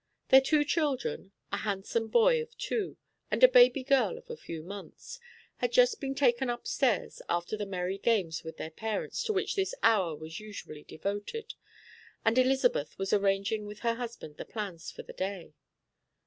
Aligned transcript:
Their 0.29 0.41
two 0.41 0.65
children, 0.65 1.31
a 1.51 1.57
handsome 1.57 2.07
boy 2.07 2.41
of 2.41 2.57
two, 2.57 2.97
and 3.29 3.43
a 3.43 3.47
baby 3.47 3.83
girl 3.83 4.17
of 4.17 4.31
a 4.31 4.35
few 4.35 4.63
months, 4.63 5.19
had 5.57 5.71
just 5.71 6.01
been 6.01 6.15
taken 6.15 6.49
upstairs 6.49 7.21
after 7.29 7.55
the 7.55 7.67
merry 7.67 7.99
games 7.99 8.43
with 8.43 8.57
their 8.57 8.71
parents 8.71 9.21
to 9.25 9.33
which 9.33 9.55
this 9.55 9.75
hour 9.83 10.15
was 10.15 10.39
usually 10.39 10.83
devoted, 10.83 11.53
and 12.25 12.39
Elizabeth 12.39 12.97
was 12.97 13.13
arranging 13.13 13.67
with 13.67 13.81
her 13.81 13.93
husband 13.93 14.37
the 14.37 14.43
plans 14.45 14.89
for 14.89 15.03
the 15.03 15.13
day. 15.13 15.53